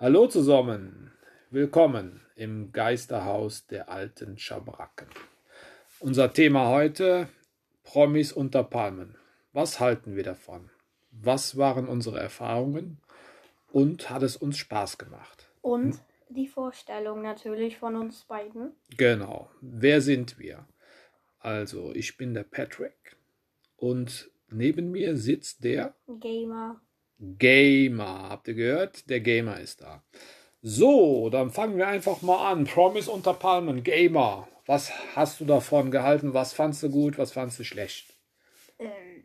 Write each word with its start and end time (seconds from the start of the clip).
Hallo 0.00 0.28
zusammen, 0.28 1.10
willkommen 1.50 2.20
im 2.36 2.70
Geisterhaus 2.70 3.66
der 3.66 3.88
alten 3.88 4.38
Schabracken. 4.38 5.08
Unser 5.98 6.32
Thema 6.32 6.68
heute: 6.68 7.28
Promis 7.82 8.30
unter 8.30 8.62
Palmen. 8.62 9.16
Was 9.52 9.80
halten 9.80 10.14
wir 10.14 10.22
davon? 10.22 10.70
Was 11.10 11.56
waren 11.56 11.88
unsere 11.88 12.20
Erfahrungen? 12.20 13.00
Und 13.72 14.08
hat 14.08 14.22
es 14.22 14.36
uns 14.36 14.56
Spaß 14.58 14.98
gemacht? 14.98 15.50
Und 15.62 16.00
die 16.28 16.46
Vorstellung 16.46 17.20
natürlich 17.20 17.76
von 17.76 17.96
uns 17.96 18.22
beiden. 18.22 18.74
Genau. 18.96 19.50
Wer 19.60 20.00
sind 20.00 20.38
wir? 20.38 20.68
Also, 21.40 21.92
ich 21.92 22.16
bin 22.16 22.34
der 22.34 22.44
Patrick 22.44 23.16
und 23.76 24.30
neben 24.48 24.92
mir 24.92 25.16
sitzt 25.16 25.64
der 25.64 25.96
Gamer. 26.20 26.80
Gamer. 27.18 28.28
Habt 28.30 28.48
ihr 28.48 28.54
gehört? 28.54 29.08
Der 29.10 29.20
Gamer 29.20 29.60
ist 29.60 29.82
da. 29.82 30.02
So, 30.62 31.30
dann 31.30 31.50
fangen 31.50 31.76
wir 31.76 31.86
einfach 31.86 32.22
mal 32.22 32.50
an. 32.50 32.64
Promise 32.64 33.10
unter 33.10 33.34
Palmen, 33.34 33.82
Gamer. 33.82 34.48
Was 34.66 34.92
hast 35.16 35.40
du 35.40 35.44
davon 35.44 35.90
gehalten? 35.90 36.34
Was 36.34 36.52
fandst 36.52 36.82
du 36.82 36.90
gut? 36.90 37.16
Was 37.18 37.32
fandst 37.32 37.58
du 37.58 37.64
schlecht? 37.64 38.14
Ähm, 38.78 39.24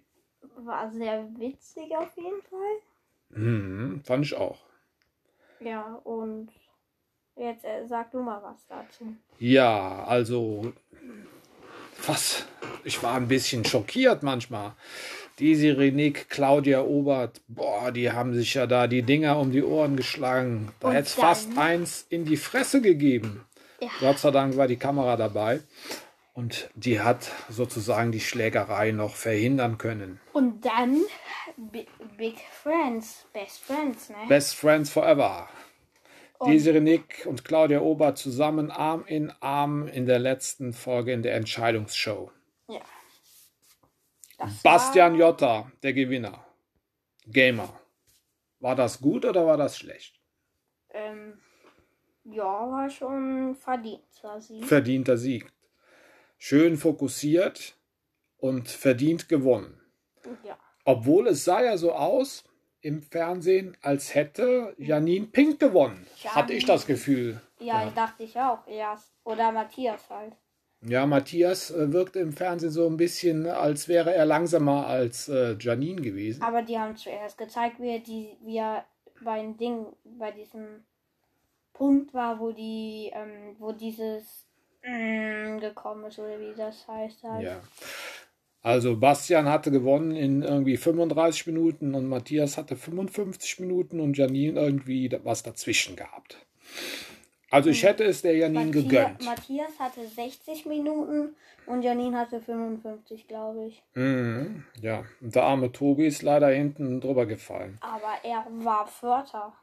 war 0.58 0.92
sehr 0.92 1.28
witzig 1.38 1.96
auf 1.98 2.16
jeden 2.16 2.42
Fall. 2.44 2.78
Hm, 3.34 4.02
fand 4.06 4.26
ich 4.26 4.36
auch. 4.36 4.60
Ja, 5.60 5.96
und 6.04 6.50
jetzt 7.36 7.66
äh, 7.66 7.86
sag 7.88 8.12
du 8.12 8.22
mal 8.22 8.42
was 8.44 8.66
dazu. 8.68 9.16
Ja, 9.40 10.04
also 10.06 10.74
was? 12.06 12.46
Ich 12.84 13.02
war 13.02 13.16
ein 13.16 13.28
bisschen 13.28 13.66
schockiert 13.66 14.24
manchmal. 14.24 14.74
Die 15.40 15.56
Sirenik, 15.56 16.30
Claudia 16.30 16.82
Obert, 16.84 17.42
boah, 17.48 17.92
die 17.92 18.12
haben 18.12 18.34
sich 18.34 18.54
ja 18.54 18.68
da 18.68 18.88
die 18.88 19.02
Dinger 19.02 19.40
um 19.40 19.52
die 19.52 19.64
Ohren 19.64 19.96
geschlagen. 19.98 20.72
Da 20.80 20.92
hätte 20.92 21.08
es 21.08 21.14
fast 21.16 21.58
eins 21.58 22.06
in 22.10 22.24
die 22.26 22.38
Fresse 22.38 22.82
gegeben. 22.82 23.44
Ja. 23.82 23.90
Gott 24.00 24.20
sei 24.20 24.32
Dank 24.32 24.58
war 24.58 24.68
die 24.68 24.78
Kamera 24.78 25.18
dabei. 25.18 25.62
Und 26.36 26.70
die 26.76 27.00
hat 27.02 27.32
sozusagen 27.50 28.12
die 28.12 28.20
Schlägerei 28.20 28.92
noch 28.92 29.16
verhindern 29.16 29.78
können. 29.78 30.20
Und 30.34 30.66
dann 30.66 30.98
Bi- 31.58 31.88
Big 32.18 32.38
Friends, 32.64 33.26
Best 33.34 33.60
Friends, 33.64 34.10
ne? 34.10 34.16
Best 34.28 34.56
Friends 34.56 34.90
Forever. 34.90 35.48
Desiree 36.46 36.80
Nick 36.82 37.26
und 37.26 37.46
Claudia 37.46 37.80
Obert 37.82 38.18
zusammen 38.18 38.70
Arm 38.72 39.04
in 39.08 39.32
Arm 39.40 39.88
in 39.88 40.06
der 40.06 40.20
letzten 40.20 40.74
Folge 40.74 41.14
in 41.14 41.24
der 41.24 41.36
Entscheidungsshow. 41.36 42.32
ja. 42.68 42.80
Das 44.38 44.62
Bastian 44.64 45.16
Jotta, 45.16 45.72
der 45.82 45.94
Gewinner. 45.94 46.46
Gamer. 47.28 47.80
War 48.60 48.76
das 48.76 49.00
gut 49.00 49.26
oder 49.26 49.46
war 49.46 49.58
das 49.58 49.78
schlecht? 49.78 50.24
ähm, 50.94 51.40
ja, 52.24 52.44
war 52.44 52.90
schon 52.90 53.56
verdient, 53.56 54.04
war 54.22 54.40
sie. 54.40 54.64
Verdienter 54.64 55.18
Sieg. 55.18 55.52
Schön 56.38 56.78
fokussiert 56.78 57.76
und 58.38 58.70
verdient 58.70 59.28
gewonnen. 59.28 59.80
Ja. 60.44 60.58
Obwohl 60.86 61.28
es 61.28 61.44
sah 61.44 61.62
ja 61.62 61.78
so 61.78 61.94
aus 61.94 62.44
im 62.82 63.02
Fernsehen, 63.02 63.78
als 63.82 64.14
hätte 64.14 64.74
Janine 64.78 65.28
Pink 65.28 65.60
gewonnen. 65.60 66.06
Hatte 66.26 66.54
ich 66.54 66.66
das 66.66 66.86
Gefühl. 66.86 67.42
Ja, 67.60 67.90
dachte 67.90 68.24
ich 68.24 68.38
auch 68.38 68.68
erst. 68.68 69.14
Oder 69.24 69.52
Matthias 69.52 70.10
halt. 70.10 70.34
Ja, 70.86 71.06
Matthias 71.06 71.72
äh, 71.72 71.94
wirkte 71.94 72.20
im 72.20 72.34
Fernsehen 72.34 72.72
so 72.72 72.88
ein 72.88 72.98
bisschen, 72.98 73.48
als 73.48 73.88
wäre 73.88 74.14
er 74.14 74.26
langsamer 74.26 74.88
als 74.88 75.30
äh, 75.30 75.56
Janine 75.60 76.02
gewesen. 76.02 76.42
Aber 76.44 76.62
die 76.62 76.78
haben 76.78 76.96
zuerst 76.98 77.38
gezeigt, 77.38 77.80
wie 77.80 77.90
er, 77.90 78.00
die, 78.00 78.38
wie 78.44 78.58
er 78.58 78.86
bei 79.24 79.42
dem 79.42 79.58
Ding, 79.58 79.86
bei 80.04 80.32
diesem 80.32 80.84
Punkt 81.74 82.14
war, 82.14 82.40
wo 82.40 82.52
die, 82.52 83.12
ähm, 83.14 83.56
wo 83.60 83.72
dieses 83.72 84.46
mm, 84.84 85.60
gekommen 85.60 86.06
ist, 86.06 86.20
oder 86.20 86.40
wie 86.40 86.54
das 86.56 86.88
heißt 86.88 87.24
halt. 87.24 87.44
Ja. 87.44 87.62
Also 88.62 88.98
Bastian 88.98 89.50
hatte 89.50 89.72
gewonnen 89.72 90.16
in 90.16 90.42
irgendwie 90.42 90.78
35 90.78 91.48
Minuten 91.48 91.96
und 91.96 92.08
Matthias 92.08 92.58
hatte 92.58 92.78
55 92.78 93.60
Minuten 93.60 94.00
und 94.00 94.18
Janine 94.18 94.60
irgendwie 94.60 95.12
was 95.24 95.44
dazwischen 95.44 95.98
gehabt. 95.98 96.38
Also 97.54 97.70
ich 97.70 97.84
hätte 97.84 98.04
es 98.04 98.22
der 98.24 98.36
Janine 98.36 98.66
Matthia- 98.66 98.82
gegönnt. 98.82 99.26
Matthias 99.26 99.80
hatte 99.80 100.08
60 100.08 100.66
Minuten 100.66 101.36
und 101.68 101.84
Janine 101.84 102.18
hatte 102.18 102.42
55, 102.42 103.28
glaube 103.28 103.68
ich. 103.68 103.84
Mhm, 103.94 104.66
ja, 104.82 105.04
und 105.22 105.36
der 105.36 105.44
arme 105.44 105.72
Tobi 105.72 106.08
ist 106.08 106.24
leider 106.24 106.50
hinten 106.50 107.00
drüber 107.00 107.26
gefallen. 107.28 107.78
Aber 107.82 108.14
er 108.24 108.46
war 108.66 108.88
Vierter. 108.88 109.54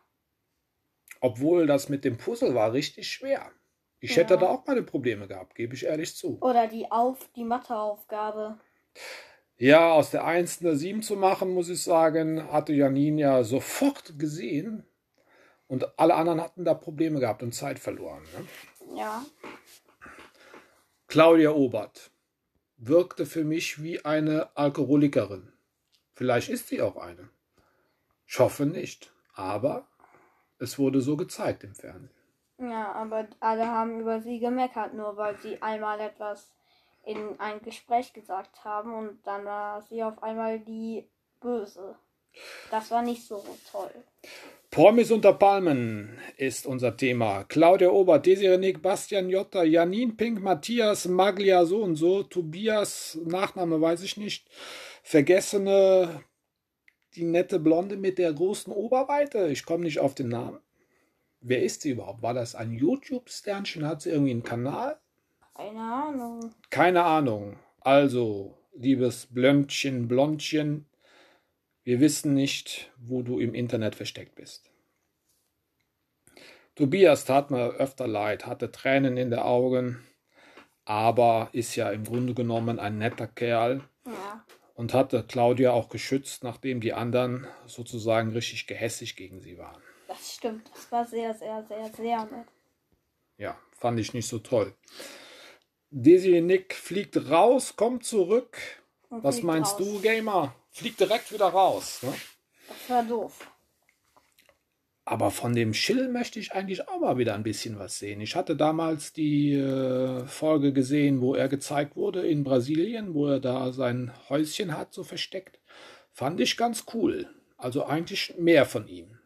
Obwohl 1.20 1.66
das 1.66 1.88
mit 1.88 2.04
dem 2.04 2.16
Puzzle 2.16 2.54
war 2.54 2.72
richtig 2.72 3.10
schwer. 3.10 3.50
Ich 3.98 4.16
hätte 4.16 4.38
da 4.38 4.46
auch 4.48 4.64
meine 4.66 4.82
Probleme 4.82 5.26
gehabt, 5.26 5.54
gebe 5.56 5.74
ich 5.74 5.84
ehrlich 5.84 6.16
zu. 6.16 6.38
Oder 6.40 6.68
die 6.68 6.90
Auf, 6.90 7.28
die 7.34 7.44
Matheaufgabe. 7.44 8.58
Ja, 9.58 9.92
aus 9.92 10.10
der 10.10 10.24
1 10.24 10.60
eine 10.62 10.76
7 10.76 11.02
zu 11.02 11.16
machen, 11.16 11.52
muss 11.52 11.68
ich 11.68 11.82
sagen, 11.82 12.50
hatte 12.50 12.72
Janine 12.72 13.20
ja 13.20 13.42
sofort 13.44 14.18
gesehen. 14.18 14.86
Und 15.70 16.00
alle 16.00 16.16
anderen 16.16 16.40
hatten 16.40 16.64
da 16.64 16.74
Probleme 16.74 17.20
gehabt 17.20 17.44
und 17.44 17.54
Zeit 17.54 17.78
verloren. 17.78 18.24
Ne? 18.36 18.98
Ja. 18.98 19.24
Claudia 21.06 21.52
Obert 21.52 22.10
wirkte 22.76 23.24
für 23.24 23.44
mich 23.44 23.80
wie 23.80 24.04
eine 24.04 24.50
Alkoholikerin. 24.56 25.52
Vielleicht 26.12 26.48
ist 26.48 26.66
sie 26.66 26.82
auch 26.82 26.96
eine. 26.96 27.28
Ich 28.26 28.40
hoffe 28.40 28.66
nicht. 28.66 29.12
Aber 29.34 29.86
es 30.58 30.76
wurde 30.76 31.00
so 31.00 31.16
gezeigt 31.16 31.62
im 31.62 31.76
Fernsehen. 31.76 32.10
Ja, 32.58 32.90
aber 32.90 33.28
alle 33.38 33.68
haben 33.68 34.00
über 34.00 34.20
sie 34.20 34.40
gemeckert, 34.40 34.94
nur 34.94 35.16
weil 35.16 35.38
sie 35.38 35.62
einmal 35.62 36.00
etwas 36.00 36.52
in 37.04 37.38
ein 37.38 37.62
Gespräch 37.62 38.12
gesagt 38.12 38.64
haben 38.64 38.92
und 38.92 39.24
dann 39.24 39.44
war 39.44 39.82
sie 39.82 40.02
auf 40.02 40.20
einmal 40.20 40.58
die 40.58 41.08
Böse. 41.38 41.96
Das 42.72 42.90
war 42.90 43.02
nicht 43.02 43.24
so 43.24 43.44
toll. 43.70 43.94
Promis 44.70 45.10
unter 45.10 45.32
Palmen 45.32 46.16
ist 46.36 46.64
unser 46.64 46.96
Thema. 46.96 47.42
Claudia 47.42 47.90
Obert, 47.90 48.24
Desiree 48.24 48.56
Nick, 48.56 48.82
Bastian 48.82 49.28
Jotta, 49.28 49.64
Janine 49.64 50.12
Pink, 50.12 50.40
Matthias 50.40 51.08
Maglia 51.08 51.64
so 51.64 51.82
und 51.82 51.96
so, 51.96 52.22
Tobias, 52.22 53.18
Nachname 53.24 53.80
weiß 53.80 54.04
ich 54.04 54.16
nicht, 54.16 54.48
Vergessene, 55.02 56.22
die 57.16 57.24
nette 57.24 57.58
Blonde 57.58 57.96
mit 57.96 58.18
der 58.18 58.32
großen 58.32 58.72
Oberweite, 58.72 59.48
ich 59.48 59.64
komme 59.64 59.82
nicht 59.82 59.98
auf 59.98 60.14
den 60.14 60.28
Namen. 60.28 60.60
Wer 61.40 61.64
ist 61.64 61.82
sie 61.82 61.90
überhaupt? 61.90 62.22
War 62.22 62.34
das 62.34 62.54
ein 62.54 62.72
YouTube-Sternchen? 62.72 63.84
Hat 63.84 64.02
sie 64.02 64.10
irgendwie 64.10 64.30
einen 64.30 64.44
Kanal? 64.44 65.00
Keine 65.56 65.80
Ahnung. 65.80 66.54
Keine 66.70 67.02
Ahnung. 67.02 67.56
Also, 67.80 68.56
liebes 68.76 69.26
Blöndchen, 69.26 70.06
Blondchen, 70.06 70.86
wir 71.82 72.00
wissen 72.00 72.34
nicht, 72.34 72.90
wo 72.98 73.22
du 73.22 73.38
im 73.38 73.54
Internet 73.54 73.94
versteckt 73.94 74.34
bist. 74.34 74.70
Tobias 76.74 77.24
tat 77.24 77.50
mir 77.50 77.72
öfter 77.74 78.06
leid, 78.06 78.46
hatte 78.46 78.70
Tränen 78.70 79.16
in 79.16 79.30
den 79.30 79.40
Augen, 79.40 80.04
aber 80.84 81.48
ist 81.52 81.76
ja 81.76 81.90
im 81.90 82.04
Grunde 82.04 82.34
genommen 82.34 82.78
ein 82.78 82.98
netter 82.98 83.26
Kerl 83.26 83.82
Ja. 84.06 84.44
und 84.74 84.94
hatte 84.94 85.24
Claudia 85.26 85.72
auch 85.72 85.88
geschützt, 85.88 86.42
nachdem 86.44 86.80
die 86.80 86.92
anderen 86.92 87.46
sozusagen 87.66 88.30
richtig 88.32 88.66
gehässig 88.66 89.16
gegen 89.16 89.40
sie 89.40 89.58
waren. 89.58 89.82
Das 90.08 90.34
stimmt. 90.34 90.70
Das 90.74 90.90
war 90.90 91.04
sehr, 91.04 91.34
sehr, 91.34 91.64
sehr, 91.68 91.88
sehr 91.92 92.24
nett. 92.24 92.46
Ja, 93.36 93.58
fand 93.78 93.98
ich 94.00 94.14
nicht 94.14 94.26
so 94.28 94.38
toll. 94.38 94.74
Desiree 95.90 96.40
Nick 96.40 96.74
fliegt 96.74 97.30
raus, 97.30 97.76
kommt 97.76 98.04
zurück. 98.04 98.56
Und 99.08 99.24
Was 99.24 99.42
meinst 99.42 99.72
raus. 99.74 99.78
du, 99.78 100.00
Gamer? 100.00 100.54
Fliegt 100.70 101.00
direkt 101.00 101.32
wieder 101.32 101.46
raus. 101.46 102.02
Ne? 102.02 102.14
Das 102.68 102.90
war 102.90 103.02
doof. 103.02 103.46
Aber 105.04 105.32
von 105.32 105.54
dem 105.54 105.74
Schill 105.74 106.08
möchte 106.08 106.38
ich 106.38 106.52
eigentlich 106.52 106.88
auch 106.88 107.00
mal 107.00 107.18
wieder 107.18 107.34
ein 107.34 107.42
bisschen 107.42 107.78
was 107.78 107.98
sehen. 107.98 108.20
Ich 108.20 108.36
hatte 108.36 108.54
damals 108.54 109.12
die 109.12 109.54
äh, 109.54 110.24
Folge 110.26 110.72
gesehen, 110.72 111.20
wo 111.20 111.34
er 111.34 111.48
gezeigt 111.48 111.96
wurde 111.96 112.24
in 112.26 112.44
Brasilien, 112.44 113.12
wo 113.12 113.26
er 113.26 113.40
da 113.40 113.72
sein 113.72 114.12
Häuschen 114.28 114.76
hat, 114.76 114.92
so 114.94 115.02
versteckt. 115.02 115.58
Fand 116.12 116.40
ich 116.40 116.56
ganz 116.56 116.84
cool. 116.94 117.28
Also 117.56 117.84
eigentlich 117.84 118.34
mehr 118.38 118.66
von 118.66 118.86
ihm. 118.86 119.18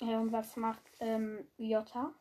Ja, 0.00 0.18
und 0.18 0.32
was 0.32 0.56
macht 0.56 0.82
ähm, 1.00 1.46
Jota? 1.58 2.14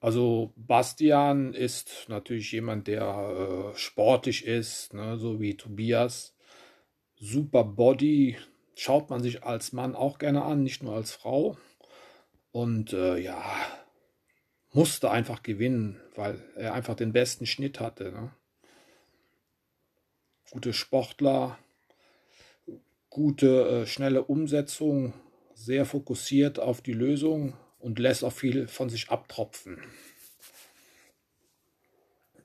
Also 0.00 0.52
Bastian 0.56 1.54
ist 1.54 2.06
natürlich 2.08 2.52
jemand, 2.52 2.86
der 2.86 3.72
äh, 3.74 3.76
sportlich 3.76 4.46
ist, 4.46 4.94
ne, 4.94 5.18
so 5.18 5.40
wie 5.40 5.56
Tobias. 5.56 6.36
Super 7.16 7.64
Body, 7.64 8.36
schaut 8.76 9.10
man 9.10 9.22
sich 9.22 9.42
als 9.42 9.72
Mann 9.72 9.96
auch 9.96 10.18
gerne 10.18 10.44
an, 10.44 10.62
nicht 10.62 10.84
nur 10.84 10.94
als 10.94 11.12
Frau. 11.12 11.58
Und 12.52 12.92
äh, 12.92 13.18
ja, 13.18 13.42
musste 14.72 15.10
einfach 15.10 15.42
gewinnen, 15.42 16.00
weil 16.14 16.44
er 16.54 16.74
einfach 16.74 16.94
den 16.94 17.12
besten 17.12 17.46
Schnitt 17.46 17.80
hatte. 17.80 18.12
Ne? 18.12 18.30
Gute 20.52 20.72
Sportler. 20.72 21.58
gute, 23.10 23.82
äh, 23.82 23.86
schnelle 23.86 24.22
Umsetzung, 24.22 25.12
sehr 25.54 25.84
fokussiert 25.86 26.60
auf 26.60 26.82
die 26.82 26.92
Lösung 26.92 27.56
und 27.78 27.98
lässt 27.98 28.24
auch 28.24 28.32
viel 28.32 28.68
von 28.68 28.88
sich 28.88 29.10
abtropfen. 29.10 29.82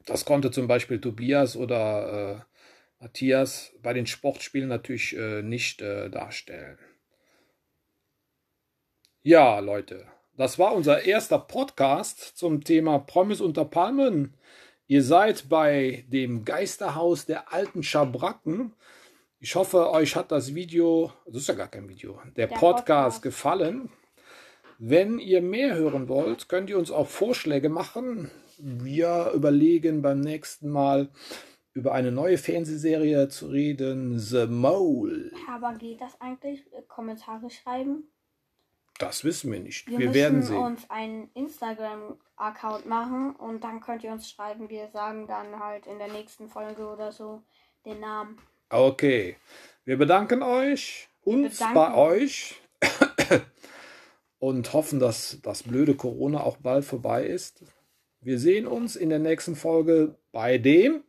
Das 0.05 0.25
konnte 0.25 0.51
zum 0.51 0.67
Beispiel 0.67 0.99
Tobias 0.99 1.55
oder 1.55 2.45
äh, 2.99 3.03
Matthias 3.03 3.73
bei 3.81 3.93
den 3.93 4.05
Sportspielen 4.05 4.69
natürlich 4.69 5.15
äh, 5.15 5.41
nicht 5.41 5.81
äh, 5.81 6.09
darstellen. 6.09 6.77
Ja, 9.21 9.59
Leute, 9.59 10.05
das 10.35 10.59
war 10.59 10.73
unser 10.73 11.05
erster 11.05 11.39
Podcast 11.39 12.37
zum 12.37 12.63
Thema 12.63 12.99
Promis 12.99 13.39
unter 13.39 13.65
Palmen. 13.65 14.33
Ihr 14.87 15.03
seid 15.03 15.47
bei 15.47 16.05
dem 16.09 16.43
Geisterhaus 16.43 17.25
der 17.25 17.53
alten 17.53 17.83
Schabracken. 17.83 18.73
Ich 19.39 19.55
hoffe, 19.55 19.89
euch 19.91 20.15
hat 20.15 20.31
das 20.31 20.55
Video, 20.55 21.13
das 21.25 21.37
ist 21.37 21.47
ja 21.47 21.53
gar 21.53 21.69
kein 21.69 21.87
Video, 21.87 22.19
der, 22.35 22.47
der 22.47 22.47
Podcast, 22.47 22.75
Podcast 22.75 23.21
gefallen. 23.21 23.89
Wenn 24.85 25.17
ihr 25.17 25.41
mehr 25.41 25.75
hören 25.75 26.09
wollt, 26.09 26.49
könnt 26.49 26.69
ihr 26.69 26.77
uns 26.77 26.91
auch 26.91 27.07
Vorschläge 27.07 27.69
machen. 27.69 28.29
Wir 28.57 29.31
überlegen 29.33 30.01
beim 30.01 30.19
nächsten 30.19 30.69
Mal 30.69 31.07
über 31.71 31.93
eine 31.93 32.11
neue 32.11 32.37
Fernsehserie 32.37 33.29
zu 33.29 33.47
reden, 33.47 34.19
The 34.19 34.45
Mole. 34.45 35.31
Aber 35.49 35.73
geht 35.75 36.01
das 36.01 36.19
eigentlich? 36.19 36.65
Kommentare 36.89 37.49
schreiben? 37.49 38.09
Das 38.99 39.23
wissen 39.23 39.53
wir 39.53 39.61
nicht. 39.61 39.87
Wir, 39.87 39.99
wir 39.99 40.13
werden 40.13 40.41
sehen. 40.41 40.57
uns 40.57 40.89
einen 40.89 41.29
Instagram-Account 41.33 42.85
machen 42.85 43.37
und 43.37 43.63
dann 43.63 43.79
könnt 43.79 44.03
ihr 44.03 44.11
uns 44.11 44.29
schreiben. 44.29 44.69
Wir 44.69 44.89
sagen 44.89 45.27
dann 45.27 45.61
halt 45.61 45.87
in 45.87 45.97
der 45.97 46.11
nächsten 46.11 46.49
Folge 46.49 46.85
oder 46.85 47.13
so 47.13 47.41
den 47.85 48.01
Namen. 48.01 48.37
Okay. 48.69 49.37
Wir 49.85 49.97
bedanken 49.97 50.43
euch, 50.43 51.07
uns 51.23 51.57
bedanken. 51.59 51.73
bei 51.73 51.95
euch 51.95 52.55
und 54.43 54.73
hoffen, 54.73 54.99
dass 54.99 55.39
das 55.41 55.63
blöde 55.63 55.95
Corona 55.95 56.43
auch 56.43 56.57
bald 56.57 56.83
vorbei 56.83 57.25
ist. 57.25 57.63
Wir 58.19 58.37
sehen 58.37 58.67
uns 58.67 58.97
in 58.97 59.07
der 59.07 59.19
nächsten 59.19 59.55
Folge 59.55 60.17
bei 60.33 60.57
dem 60.57 61.05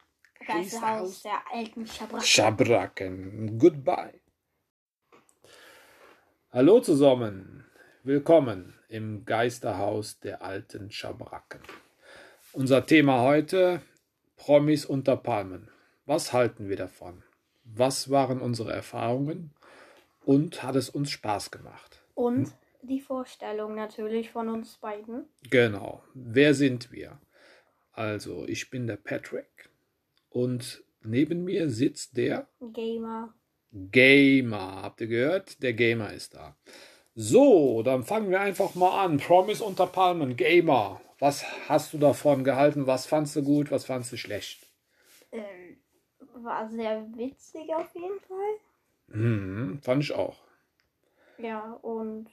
Geisterhaus 0.47 1.23
der 1.23 1.43
alten 1.53 1.85
Schabracken. 1.85 2.25
Schabracken. 2.25 3.59
Goodbye. 3.59 4.21
Hallo 6.53 6.79
zusammen. 6.79 7.65
Willkommen 8.05 8.79
im 8.89 9.25
Geisterhaus 9.25 10.21
der 10.21 10.43
alten 10.43 10.93
Schabracken. 10.93 11.61
Unser 12.53 12.87
Thema 12.87 13.23
heute 13.23 13.83
Promis 14.37 14.85
unter 14.85 15.17
Palmen. 15.17 15.69
Was 16.07 16.33
halten 16.33 16.69
wir 16.69 16.77
davon? 16.77 17.25
Was 17.65 18.11
waren 18.11 18.41
unsere 18.41 18.73
Erfahrungen? 18.73 19.51
Und 20.25 20.63
hat 20.63 20.77
es 20.77 20.89
uns 20.89 21.11
Spaß 21.11 21.51
gemacht? 21.51 22.05
Und 22.15 22.55
die 22.87 23.01
Vorstellung 23.01 23.75
natürlich 23.75 24.31
von 24.31 24.49
uns 24.49 24.77
beiden. 24.79 25.27
Genau. 25.51 26.03
Wer 26.15 26.55
sind 26.55 26.93
wir? 26.93 27.21
Also, 27.93 28.45
ich 28.47 28.71
bin 28.71 28.87
der 28.87 28.97
Patrick 28.97 29.71
und 30.31 30.83
neben 31.03 31.45
mir 31.45 31.71
sitzt 31.71 32.17
der 32.17 32.49
Gamer. 32.61 33.35
Gamer. 33.73 34.83
Habt 34.83 35.01
ihr 35.01 35.07
gehört? 35.09 35.63
Der 35.63 35.73
Gamer 35.73 36.13
ist 36.13 36.35
da. 36.35 36.57
So, 37.15 37.83
dann 37.83 38.03
fangen 38.03 38.31
wir 38.31 38.41
einfach 38.41 38.75
mal 38.75 39.05
an. 39.05 39.19
Promise 39.19 39.63
unter 39.63 39.87
Palmen, 39.87 40.37
Gamer. 40.37 41.01
Was 41.21 41.45
hast 41.69 41.93
du 41.93 41.99
davon 41.99 42.43
gehalten? 42.43 42.87
Was 42.87 43.07
fandst 43.07 43.37
du 43.37 43.43
gut? 43.43 43.71
Was 43.71 43.85
fandst 43.85 44.13
du 44.13 44.17
schlecht? 44.17 44.69
Ähm, 45.31 45.79
war 46.35 46.69
sehr 46.69 47.07
witzig 47.17 47.73
auf 47.75 47.95
jeden 47.95 48.21
Fall. 48.21 49.17
Mhm, 49.17 49.79
fand 49.83 50.03
ich 50.03 50.13
auch. 50.13 50.43
Ja, 51.39 51.73
und 51.83 52.29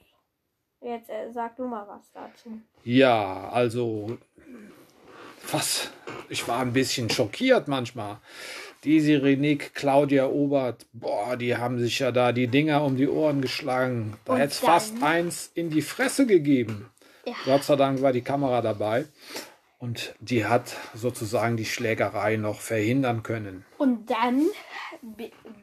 jetzt 0.82 1.10
äh, 1.10 1.32
sag 1.32 1.56
du 1.56 1.66
mal 1.68 1.88
was 1.88 2.12
dazu. 2.14 2.60
Ja, 2.84 3.50
also 3.50 4.18
was? 5.52 5.90
Ich 6.30 6.48
war 6.48 6.60
ein 6.60 6.74
bisschen 6.74 7.10
schockiert 7.10 7.68
manchmal. 7.68 8.18
Desi 8.84 9.16
Renick, 9.16 9.76
Claudia 9.76 10.26
Obert, 10.26 10.88
boah, 10.92 11.38
die 11.38 11.56
haben 11.56 11.80
sich 11.80 12.00
ja 12.00 12.12
da 12.12 12.32
die 12.32 12.48
Dinger 12.48 12.84
um 12.84 12.98
die 12.98 13.08
Ohren 13.08 13.42
geschlagen. 13.42 14.18
Da 14.26 14.38
hätte 14.38 14.54
es 14.54 14.60
fast 14.60 15.04
eins 15.04 15.52
in 15.54 15.70
die 15.70 15.84
Fresse 15.84 16.26
gegeben. 16.26 16.90
Ja. 17.26 17.36
Gott 17.46 17.64
sei 17.64 17.76
Dank 17.76 18.02
war 18.02 18.12
die 18.12 18.24
Kamera 18.24 18.62
dabei. 18.62 19.06
Und 19.78 20.16
die 20.20 20.46
hat 20.46 20.76
sozusagen 20.94 21.58
die 21.58 21.66
Schlägerei 21.66 22.38
noch 22.38 22.60
verhindern 22.60 23.24
können. 23.24 23.66
Und 23.78 24.10
dann 24.10 24.48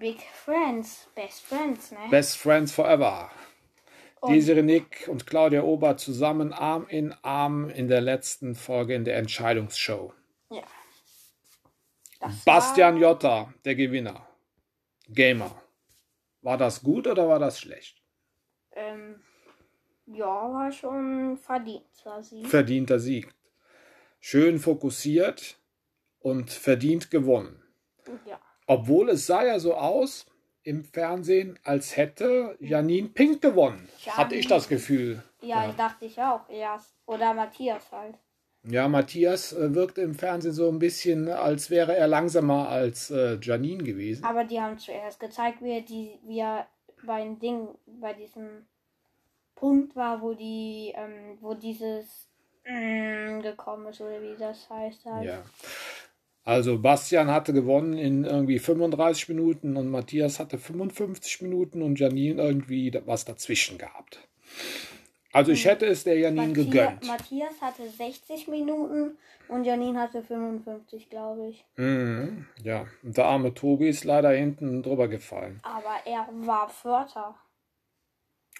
Big 0.00 0.20
Friends, 0.44 1.08
Best 1.14 1.42
Friends, 1.42 1.92
ne? 1.92 1.98
Best 2.10 2.36
Friends 2.36 2.72
Forever. 2.72 3.30
Und 4.20 4.32
Desiree 4.32 4.62
Nick 4.62 5.08
und 5.08 5.26
Claudia 5.26 5.62
Obert 5.62 6.00
zusammen 6.00 6.52
Arm 6.52 6.86
in 6.88 7.12
Arm 7.22 7.70
in 7.70 7.88
der 7.88 8.00
letzten 8.00 8.54
Folge 8.54 8.94
in 8.94 9.04
der 9.04 9.16
Entscheidungsshow. 9.16 10.12
Ja. 10.50 10.62
Das 12.20 12.44
Bastian 12.44 12.94
war... 12.94 13.00
Jotta, 13.02 13.54
der 13.64 13.74
Gewinner. 13.76 14.26
Gamer. 15.08 15.62
War 16.42 16.56
das 16.56 16.82
gut 16.82 17.06
oder 17.06 17.28
war 17.28 17.38
das 17.38 17.60
schlecht? 17.60 18.02
Ähm, 18.72 19.22
ja, 20.06 20.26
war 20.26 20.72
schon 20.72 21.36
verdienter 21.36 22.22
Sieg. 22.22 22.46
Verdienter 22.46 22.98
Sieg. 22.98 23.34
Schön 24.20 24.58
fokussiert 24.58 25.60
und 26.18 26.50
verdient 26.50 27.10
gewonnen. 27.10 27.62
Ja. 28.26 28.40
Obwohl 28.66 29.10
es 29.10 29.26
sah 29.26 29.44
ja 29.44 29.60
so 29.60 29.74
aus 29.74 30.26
im 30.68 30.84
Fernsehen, 30.84 31.58
als 31.64 31.96
hätte 31.96 32.54
Janine 32.60 33.08
Pink 33.08 33.40
gewonnen. 33.40 33.88
Janine. 34.04 34.16
Hatte 34.18 34.34
ich 34.34 34.46
das 34.46 34.68
Gefühl. 34.68 35.22
Ja, 35.40 35.64
ja. 35.64 35.72
dachte 35.72 36.04
ich 36.04 36.20
auch 36.20 36.46
erst. 36.50 36.94
Oder 37.06 37.32
Matthias 37.32 37.90
halt. 37.90 38.16
Ja, 38.64 38.86
Matthias 38.86 39.54
äh, 39.54 39.74
wirkte 39.74 40.02
im 40.02 40.14
Fernsehen 40.14 40.52
so 40.52 40.68
ein 40.68 40.78
bisschen, 40.78 41.30
als 41.30 41.70
wäre 41.70 41.96
er 41.96 42.06
langsamer 42.06 42.68
als 42.68 43.10
äh, 43.10 43.38
Janine 43.40 43.82
gewesen. 43.82 44.24
Aber 44.24 44.44
die 44.44 44.60
haben 44.60 44.78
zuerst 44.78 45.18
gezeigt, 45.18 45.62
wie 45.62 45.70
er, 45.70 45.80
die, 45.80 46.18
wie 46.26 46.40
er 46.40 46.66
bei 47.02 47.22
dem 47.22 47.38
Ding, 47.38 47.68
bei 47.86 48.12
diesem 48.12 48.66
Punkt 49.54 49.96
war, 49.96 50.20
wo 50.20 50.34
die, 50.34 50.92
ähm, 50.94 51.38
wo 51.40 51.54
dieses 51.54 52.28
mm, 52.66 53.40
gekommen 53.40 53.86
ist, 53.86 54.02
oder 54.02 54.20
wie 54.20 54.36
das 54.38 54.68
heißt 54.68 55.06
halt. 55.06 55.24
Ja. 55.24 55.42
Also 56.44 56.78
Bastian 56.78 57.30
hatte 57.30 57.52
gewonnen 57.52 57.98
in 57.98 58.24
irgendwie 58.24 58.58
35 58.58 59.28
Minuten 59.28 59.76
und 59.76 59.90
Matthias 59.90 60.40
hatte 60.40 60.58
55 60.58 61.42
Minuten 61.42 61.82
und 61.82 61.98
Janine 61.98 62.42
irgendwie 62.42 62.98
was 63.04 63.24
dazwischen 63.24 63.76
gehabt. 63.76 64.26
Also 65.32 65.52
ich 65.52 65.64
hm. 65.64 65.70
hätte 65.70 65.86
es 65.86 66.04
der 66.04 66.18
Janine 66.18 66.48
Matthias, 66.48 66.66
gegönnt. 66.66 67.06
Matthias 67.06 67.60
hatte 67.60 67.88
60 67.88 68.48
Minuten 68.48 69.18
und 69.48 69.64
Janine 69.64 70.00
hatte 70.00 70.22
55, 70.22 71.10
glaube 71.10 71.48
ich. 71.48 71.64
Mhm, 71.76 72.46
ja, 72.62 72.86
und 73.02 73.16
der 73.16 73.26
arme 73.26 73.52
Tobi 73.54 73.88
ist 73.88 74.04
leider 74.04 74.30
hinten 74.30 74.82
drüber 74.82 75.08
gefallen. 75.08 75.60
Aber 75.62 75.96
er 76.06 76.28
war 76.46 76.68
Vierter. 76.68 77.34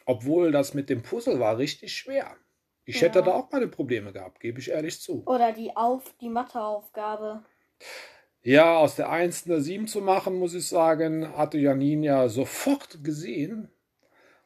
Obwohl 0.05 0.53
das 0.53 0.75
mit 0.75 0.89
dem 0.89 1.03
Puzzle 1.03 1.39
war 1.41 1.59
richtig 1.59 1.95
schwer. 1.95 2.37
Ich 2.85 3.01
ja. 3.01 3.09
hätte 3.09 3.23
da 3.23 3.33
auch 3.33 3.51
meine 3.51 3.69
Probleme 3.69 4.13
gehabt, 4.13 4.41
gebe 4.41 4.61
ich 4.61 4.71
ehrlich 4.71 5.01
zu. 5.01 5.23
Oder 5.27 5.53
die 5.53 5.77
Auf 5.77 6.15
die 6.21 6.31
Matheaufgabe. 6.31 7.45
Ja, 8.43 8.79
aus 8.79 8.97
der 8.97 9.11
1 9.11 9.47
eine 9.47 9.61
7 9.61 9.89
zu 9.89 10.01
machen, 10.01 10.39
muss 10.39 10.55
ich 10.55 10.69
sagen, 10.69 11.37
hatte 11.37 11.59
Janine 11.59 12.07
ja 12.07 12.29
sofort 12.29 13.03
gesehen. 13.05 13.71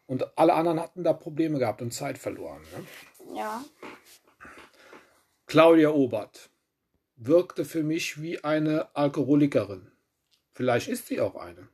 Und 0.06 0.36
alle 0.36 0.54
anderen 0.54 0.80
hatten 0.80 1.04
da 1.04 1.12
Probleme 1.12 1.58
gehabt 1.58 1.82
und 1.82 1.92
Zeit 1.92 2.18
verloren. 2.18 2.62
Ne? 2.72 3.36
Ja. 3.38 3.64
Claudia 5.46 5.90
Obert 5.90 6.50
wirkte 7.16 7.64
für 7.64 7.82
mich 7.82 8.20
wie 8.20 8.42
eine 8.42 8.88
Alkoholikerin. 8.94 9.92
Vielleicht 10.52 10.88
ist 10.88 11.06
sie 11.06 11.20
auch 11.20 11.36
eine. 11.36 11.68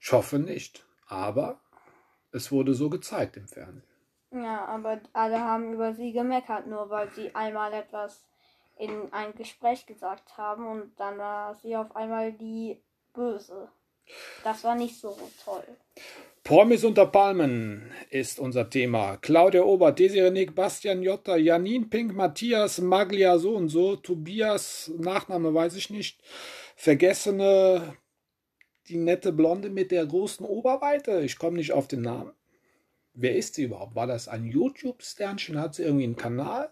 Ich 0.00 0.12
hoffe 0.12 0.38
nicht. 0.38 0.84
Aber 1.08 1.60
es 2.32 2.50
wurde 2.50 2.74
so 2.74 2.90
gezeigt 2.90 3.36
im 3.36 3.48
Fernsehen. 3.48 3.82
Ja, 4.32 4.64
aber 4.66 5.00
alle 5.12 5.40
haben 5.40 5.72
über 5.72 5.94
sie 5.94 6.12
gemeckert, 6.12 6.66
nur 6.66 6.90
weil 6.90 7.10
sie 7.10 7.34
einmal 7.34 7.72
etwas 7.72 8.24
in 8.76 9.12
ein 9.12 9.34
Gespräch 9.34 9.86
gesagt 9.86 10.36
haben 10.36 10.66
und 10.66 10.98
dann 10.98 11.18
war 11.18 11.54
sie 11.54 11.76
auf 11.76 11.94
einmal 11.96 12.32
die 12.32 12.80
Böse. 13.14 13.68
Das 14.44 14.62
war 14.64 14.74
nicht 14.74 15.00
so 15.00 15.16
toll. 15.44 15.64
Promis 16.44 16.84
unter 16.84 17.06
Palmen 17.06 17.90
ist 18.10 18.38
unser 18.38 18.70
Thema. 18.70 19.16
Claudia 19.16 19.62
Obert, 19.62 19.98
Desiree 19.98 20.30
Nick, 20.30 20.54
Bastian 20.54 21.02
Jotta, 21.02 21.36
Janine 21.36 21.86
Pink, 21.86 22.14
Matthias 22.14 22.80
Maglia 22.80 23.36
so 23.38 23.56
und 23.56 23.68
so, 23.68 23.96
Tobias, 23.96 24.92
Nachname 24.96 25.52
weiß 25.52 25.74
ich 25.74 25.90
nicht, 25.90 26.22
Vergessene, 26.76 27.96
die 28.88 28.98
nette 28.98 29.32
Blonde 29.32 29.70
mit 29.70 29.90
der 29.90 30.06
großen 30.06 30.46
Oberweite, 30.46 31.22
ich 31.22 31.36
komme 31.36 31.56
nicht 31.56 31.72
auf 31.72 31.88
den 31.88 32.02
Namen. 32.02 32.32
Wer 33.12 33.34
ist 33.34 33.54
sie 33.54 33.64
überhaupt? 33.64 33.96
War 33.96 34.06
das 34.06 34.28
ein 34.28 34.44
YouTube-Sternchen? 34.44 35.58
Hat 35.58 35.74
sie 35.74 35.82
irgendwie 35.82 36.04
einen 36.04 36.16
Kanal? 36.16 36.70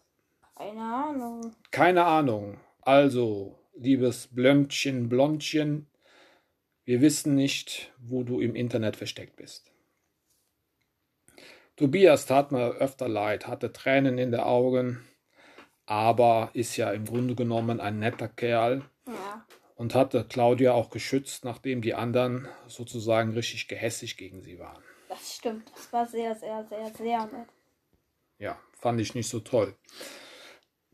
Keine 0.56 0.82
Ahnung. 0.82 1.54
Keine 1.70 2.04
Ahnung. 2.04 2.60
Also, 2.82 3.58
liebes 3.74 4.28
Blöndchen, 4.28 5.08
Blondchen, 5.08 5.88
Wir 6.86 7.00
wissen 7.00 7.34
nicht, 7.34 7.92
wo 7.98 8.24
du 8.24 8.40
im 8.40 8.54
Internet 8.54 8.96
versteckt 8.96 9.36
bist. 9.36 9.72
Tobias 11.76 12.26
tat 12.26 12.52
mir 12.52 12.72
öfter 12.72 13.08
leid, 13.08 13.46
hatte 13.46 13.72
Tränen 13.72 14.18
in 14.18 14.32
den 14.32 14.40
Augen, 14.40 15.02
aber 15.86 16.50
ist 16.52 16.76
ja 16.76 16.92
im 16.92 17.06
Grunde 17.06 17.34
genommen 17.34 17.80
ein 17.80 17.98
netter 17.98 18.28
Kerl 18.28 18.82
Ja. 19.06 19.46
und 19.76 19.94
hatte 19.94 20.24
Claudia 20.28 20.72
auch 20.72 20.90
geschützt, 20.90 21.44
nachdem 21.44 21.80
die 21.80 21.94
anderen 21.94 22.48
sozusagen 22.68 23.32
richtig 23.32 23.66
gehässig 23.66 24.16
gegen 24.18 24.42
sie 24.42 24.58
waren. 24.58 24.82
Das 25.08 25.36
stimmt. 25.36 25.70
Das 25.74 25.92
war 25.92 26.06
sehr, 26.06 26.34
sehr, 26.34 26.64
sehr, 26.68 26.90
sehr 26.90 27.26
nett. 27.26 27.48
Ja, 28.38 28.58
fand 28.78 29.00
ich 29.00 29.14
nicht 29.14 29.28
so 29.28 29.40
toll. 29.40 29.74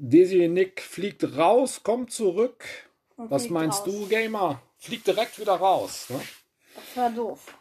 Desiree 0.02 0.48
Nick 0.48 0.80
fliegt 0.80 1.36
raus, 1.36 1.82
kommt 1.82 2.10
zurück. 2.10 2.64
Und 3.16 3.30
Was 3.30 3.50
meinst 3.50 3.80
raus. 3.80 3.84
du, 3.84 4.08
Gamer? 4.08 4.62
Fliegt 4.78 5.06
direkt 5.06 5.38
wieder 5.38 5.54
raus. 5.54 6.08
Ne? 6.08 6.20
Das 6.74 6.96
war 6.96 7.10
doof. 7.10 7.54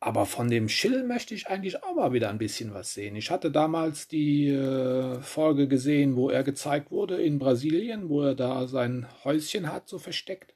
Aber 0.00 0.24
von 0.24 0.48
dem 0.48 0.68
Schill 0.70 1.02
möchte 1.02 1.34
ich 1.34 1.48
eigentlich 1.48 1.82
auch 1.82 1.94
mal 1.94 2.12
wieder 2.14 2.30
ein 2.30 2.38
bisschen 2.38 2.72
was 2.72 2.94
sehen. 2.94 3.16
Ich 3.16 3.30
hatte 3.30 3.50
damals 3.50 4.08
die 4.08 4.48
äh, 4.48 5.20
Folge 5.20 5.68
gesehen, 5.68 6.16
wo 6.16 6.30
er 6.30 6.42
gezeigt 6.42 6.90
wurde 6.90 7.20
in 7.20 7.38
Brasilien, 7.38 8.08
wo 8.08 8.22
er 8.22 8.34
da 8.34 8.66
sein 8.66 9.06
Häuschen 9.24 9.70
hat, 9.70 9.88
so 9.88 9.98
versteckt. 9.98 10.54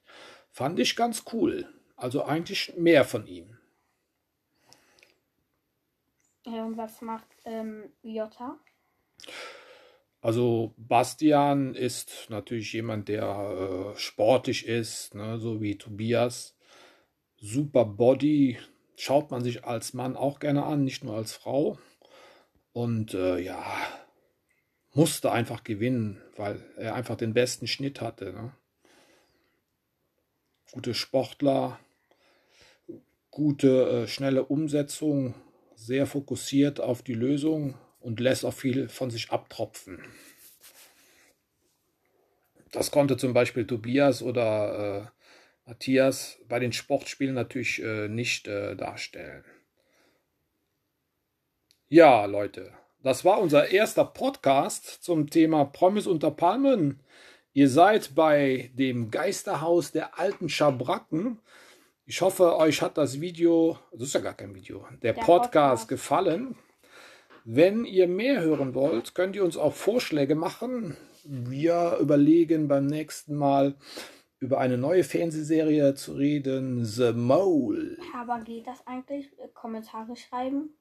Fand 0.50 0.78
ich 0.78 0.96
ganz 0.96 1.24
cool. 1.32 1.68
Also 1.96 2.24
eigentlich 2.24 2.74
mehr 2.78 3.04
von 3.04 3.26
ihm. 3.26 3.58
Ja, 6.46 6.64
und 6.64 6.76
was 6.78 7.02
macht 7.02 7.26
ähm, 7.44 7.92
Jota? 8.02 8.58
Also 10.22 10.72
Bastian 10.76 11.74
ist 11.74 12.28
natürlich 12.30 12.72
jemand, 12.72 13.08
der 13.08 13.92
äh, 13.94 13.98
sportlich 13.98 14.68
ist, 14.68 15.16
ne, 15.16 15.40
so 15.40 15.60
wie 15.60 15.76
Tobias. 15.76 16.56
Super 17.38 17.84
Body, 17.84 18.56
schaut 18.96 19.32
man 19.32 19.42
sich 19.42 19.64
als 19.64 19.94
Mann 19.94 20.16
auch 20.16 20.38
gerne 20.38 20.64
an, 20.64 20.84
nicht 20.84 21.02
nur 21.02 21.16
als 21.16 21.32
Frau. 21.32 21.76
Und 22.72 23.14
äh, 23.14 23.40
ja, 23.40 23.64
musste 24.94 25.32
einfach 25.32 25.64
gewinnen, 25.64 26.22
weil 26.36 26.64
er 26.76 26.94
einfach 26.94 27.16
den 27.16 27.34
besten 27.34 27.66
Schnitt 27.66 28.00
hatte. 28.00 28.32
Ne? 28.32 28.52
Gute 30.70 30.94
Sportler, 30.94 31.80
gute, 33.32 34.04
äh, 34.04 34.06
schnelle 34.06 34.44
Umsetzung, 34.44 35.34
sehr 35.74 36.06
fokussiert 36.06 36.80
auf 36.80 37.02
die 37.02 37.14
Lösung 37.14 37.76
und 38.02 38.20
lässt 38.20 38.44
auch 38.44 38.54
viel 38.54 38.88
von 38.88 39.10
sich 39.10 39.30
abtropfen. 39.30 40.02
Das 42.72 42.90
konnte 42.90 43.16
zum 43.16 43.34
Beispiel 43.34 43.66
Tobias 43.66 44.22
oder 44.22 45.12
äh, 45.66 45.68
Matthias 45.68 46.38
bei 46.48 46.58
den 46.58 46.72
Sportspielen 46.72 47.34
natürlich 47.34 47.82
äh, 47.82 48.08
nicht 48.08 48.48
äh, 48.48 48.74
darstellen. 48.74 49.44
Ja, 51.88 52.24
Leute, 52.24 52.72
das 53.02 53.24
war 53.24 53.38
unser 53.40 53.68
erster 53.68 54.04
Podcast 54.04 55.02
zum 55.02 55.28
Thema 55.28 55.66
Promis 55.66 56.06
unter 56.06 56.30
Palmen. 56.30 57.00
Ihr 57.52 57.68
seid 57.68 58.14
bei 58.14 58.70
dem 58.74 59.10
Geisterhaus 59.10 59.92
der 59.92 60.18
alten 60.18 60.48
Schabracken. 60.48 61.38
Ich 62.06 62.22
hoffe, 62.22 62.56
euch 62.56 62.80
hat 62.80 62.96
das 62.96 63.20
Video, 63.20 63.78
das 63.92 64.02
ist 64.02 64.14
ja 64.14 64.20
gar 64.20 64.34
kein 64.34 64.54
Video, 64.54 64.86
der, 65.02 65.12
Der 65.12 65.20
Podcast, 65.20 65.52
Podcast. 65.52 65.88
gefallen. 65.88 66.56
Wenn 67.44 67.84
ihr 67.84 68.06
mehr 68.06 68.40
hören 68.40 68.74
wollt, 68.74 69.14
könnt 69.14 69.34
ihr 69.34 69.44
uns 69.44 69.56
auch 69.56 69.74
Vorschläge 69.74 70.34
machen. 70.34 70.96
Wir 71.24 71.98
überlegen 72.00 72.68
beim 72.68 72.86
nächsten 72.86 73.34
Mal 73.34 73.76
über 74.38 74.58
eine 74.58 74.78
neue 74.78 75.04
Fernsehserie 75.04 75.94
zu 75.94 76.14
reden, 76.14 76.84
The 76.84 77.12
Mole. 77.12 77.96
Aber 78.16 78.40
geht 78.40 78.66
das 78.66 78.84
eigentlich? 78.86 79.26
Äh, 79.38 79.48
Kommentare 79.54 80.16
schreiben? 80.16 80.76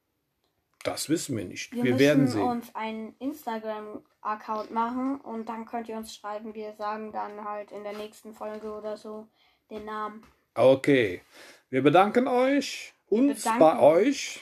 Das 0.84 1.10
wissen 1.10 1.38
wir 1.38 1.46
nicht. 1.46 1.72
Wir, 1.72 1.84
Wir, 1.84 1.92
müssen 1.92 2.00
werden 2.00 2.28
sehen. 2.28 2.42
uns 2.42 2.76
einen 2.76 3.16
Instagram-Account 3.20 4.72
machen 4.72 5.22
und 5.22 5.48
dann 5.48 5.66
könnt 5.66 5.90
ihr 5.90 5.98
uns 5.98 6.16
schreiben. 6.16 6.56
Wir 6.56 6.74
sagen 6.74 7.12
dann 7.12 7.46
halt 7.46 7.72
in 7.72 7.84
der 7.84 7.96
nächsten 7.96 8.34
Folge 8.34 8.72
oder 8.72 8.98
so 8.98 9.28
den 9.70 9.86
Namen. 9.86 10.24
Okay. 10.56 11.22
Wir 11.70 11.84
bedanken 11.84 12.28
euch, 12.28 12.94
uns 13.10 13.44
bedanken 13.44 13.60
bei 13.60 13.80
euch 13.80 14.42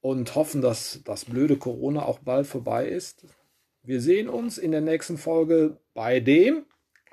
und 0.00 0.34
hoffen, 0.34 0.62
dass 0.62 1.00
das 1.04 1.24
blöde 1.24 1.56
Corona 1.56 2.04
auch 2.04 2.20
bald 2.20 2.46
vorbei 2.46 2.86
ist. 2.86 3.26
Wir 3.82 4.00
sehen 4.00 4.28
uns 4.28 4.58
in 4.58 4.70
der 4.70 4.80
nächsten 4.80 5.18
Folge 5.18 5.78
bei 5.94 6.20
dem 6.20 6.66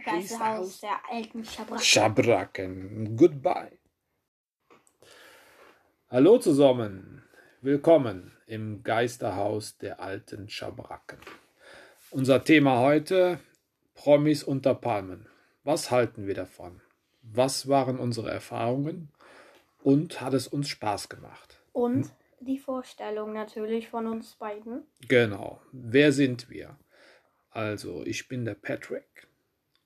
Geisterhaus 0.03 0.81
der 0.81 0.99
alten 1.09 1.45
Schabracken. 1.45 1.83
Schabracken. 1.83 3.17
Goodbye. 3.17 3.71
Hallo 6.09 6.37
zusammen. 6.37 7.23
Willkommen 7.61 8.31
im 8.45 8.83
Geisterhaus 8.83 9.77
der 9.77 9.99
alten 9.99 10.49
Schabracken. 10.49 11.17
Unser 12.11 12.43
Thema 12.43 12.79
heute: 12.79 13.39
Promis 13.95 14.43
unter 14.43 14.75
Palmen. 14.75 15.27
Was 15.63 15.89
halten 15.89 16.27
wir 16.27 16.35
davon? 16.35 16.81
Was 17.23 17.67
waren 17.67 17.97
unsere 17.97 18.29
Erfahrungen? 18.29 19.09
Und 19.81 20.21
hat 20.21 20.33
es 20.33 20.47
uns 20.47 20.69
Spaß 20.69 21.09
gemacht? 21.09 21.59
Und 21.71 22.11
die 22.39 22.57
Vorstellung 22.57 23.33
natürlich 23.33 23.89
von 23.89 24.07
uns 24.07 24.35
beiden. 24.35 24.83
Genau. 25.07 25.61
Wer 25.71 26.11
sind 26.11 26.49
wir? 26.49 26.77
Also, 27.49 28.03
ich 28.05 28.27
bin 28.27 28.45
der 28.45 28.55
Patrick 28.55 29.27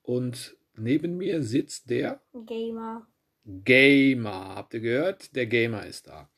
und 0.02 0.56
neben 0.74 1.16
mir 1.16 1.42
sitzt 1.42 1.90
der 1.90 2.20
Gamer. 2.46 3.06
Gamer. 3.44 4.56
Habt 4.56 4.74
ihr 4.74 4.80
gehört? 4.80 5.34
Der 5.36 5.46
Gamer 5.46 5.86
ist 5.86 6.08
da. 6.08 6.28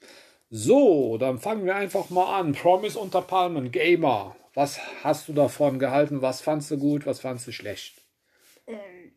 So, 0.50 1.16
dann 1.18 1.38
fangen 1.38 1.64
wir 1.64 1.74
einfach 1.74 2.10
mal 2.10 2.38
an. 2.38 2.52
Promise 2.52 2.98
unter 2.98 3.22
Palmen, 3.22 3.70
Gamer. 3.70 4.36
Was 4.54 4.78
hast 5.02 5.28
du 5.28 5.32
davon 5.32 5.78
gehalten? 5.78 6.20
Was 6.20 6.42
fandst 6.42 6.70
du 6.70 6.78
gut? 6.78 7.06
Was 7.06 7.20
fandst 7.20 7.46
du 7.46 7.52
schlecht? 7.52 8.04
Ähm, 8.66 9.12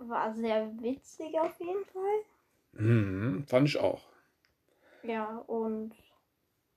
war 0.00 0.34
sehr 0.34 0.72
witzig 0.80 1.38
auf 1.38 1.58
jeden 1.60 1.84
Fall. 1.84 2.24
Hm, 2.74 3.44
fand 3.46 3.68
ich 3.68 3.78
auch. 3.78 4.02
Ja, 5.04 5.38
und 5.46 5.92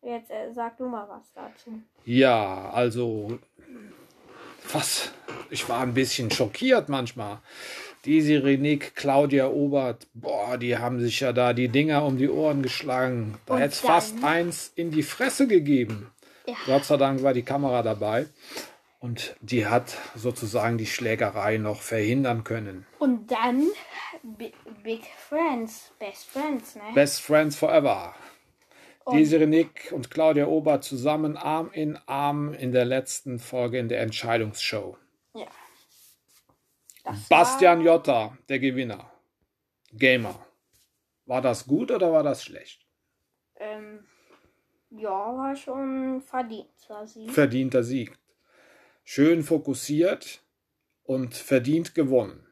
jetzt 0.05 0.29
äh, 0.31 0.53
sag 0.53 0.77
du 0.77 0.87
mal 0.87 1.07
was 1.09 1.31
dazu. 1.33 1.81
Ja, 2.05 2.69
also 2.71 3.39
was? 4.71 5.11
Ich 5.49 5.67
war 5.69 5.81
ein 5.81 5.93
bisschen 5.93 6.31
schockiert 6.31 6.89
manchmal. 6.89 7.39
Die 8.05 8.21
Sirenik, 8.21 8.95
Claudia 8.95 9.47
Obert, 9.47 10.07
boah, 10.13 10.57
die 10.57 10.77
haben 10.77 10.99
sich 10.99 11.19
ja 11.21 11.33
da 11.33 11.53
die 11.53 11.69
Dinger 11.69 12.03
um 12.05 12.17
die 12.17 12.29
Ohren 12.29 12.61
geschlagen. 12.61 13.37
Da 13.47 13.57
hätte 13.57 13.73
es 13.73 13.79
fast 13.79 14.23
eins 14.23 14.71
in 14.75 14.91
die 14.91 15.01
Fresse 15.03 15.47
gegeben. 15.47 16.11
Ja. 16.47 16.53
Gott 16.67 16.85
sei 16.85 16.97
Dank 16.97 17.23
war 17.23 17.33
die 17.33 17.41
Kamera 17.43 17.81
dabei. 17.81 18.27
Und 18.99 19.35
die 19.41 19.65
hat 19.67 19.97
sozusagen 20.15 20.77
die 20.77 20.85
Schlägerei 20.87 21.57
noch 21.57 21.81
verhindern 21.81 22.43
können. 22.43 22.85
Und 22.99 23.31
dann 23.31 23.63
Bi- 24.23 24.53
Big 24.83 25.01
Friends, 25.29 25.91
Best 25.99 26.25
Friends, 26.29 26.75
ne? 26.75 26.81
Best 26.93 27.21
Friends 27.21 27.55
Forever. 27.55 28.15
Und- 29.05 29.17
Desiree 29.17 29.45
Nick 29.45 29.91
und 29.91 30.09
Claudia 30.11 30.47
Obert 30.47 30.83
zusammen 30.83 31.37
Arm 31.37 31.71
in 31.71 31.95
Arm 32.07 32.53
in 32.53 32.71
der 32.71 32.85
letzten 32.85 33.39
Folge 33.39 33.79
in 33.79 33.87
der 33.89 34.01
Entscheidungsshow. 34.01 34.97
ja. 35.33 35.47
Das 37.03 37.29
Bastian 37.29 37.79
war, 37.79 37.85
Jotta, 37.85 38.37
der 38.49 38.57
Gewinner. 38.57 39.11
Gamer. 39.93 40.43
War 41.27 41.39
das 41.41 41.67
gut 41.67 41.91
oder 41.91 42.11
war 42.11 42.23
das 42.23 42.43
schlecht? 42.43 42.81
ähm, 43.57 44.05
ja, 44.89 45.09
war 45.09 45.55
schon 45.55 46.21
verdient, 46.21 46.69
war 46.89 47.05
sie. 47.07 47.29
Verdienter 47.29 47.83
Sieg. 47.83 48.17
Schön 49.03 49.43
fokussiert 49.43 50.41
und 51.03 51.35
verdient 51.35 51.93
gewonnen. 51.95 52.47